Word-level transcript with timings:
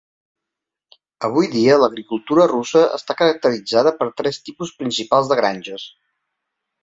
Avui 1.27 1.49
dia, 1.55 1.75
l'agricultura 1.81 2.47
russa 2.53 2.81
està 2.97 3.17
caracteritzada 3.21 3.93
per 4.01 4.09
tres 4.21 4.41
tipus 4.49 4.75
principals 4.81 5.29
de 5.33 5.37
granges. 5.43 5.87